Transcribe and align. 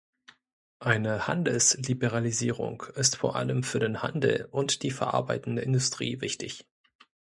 Eine 0.79 1.27
Handelsliberalisierung 1.27 2.85
ist 2.95 3.17
vor 3.17 3.35
allem 3.35 3.61
für 3.61 3.77
den 3.77 4.01
Handel 4.01 4.47
und 4.49 4.81
die 4.81 4.89
verarbeitende 4.89 5.61
Industrie 5.61 6.21
wichtig. 6.21 6.65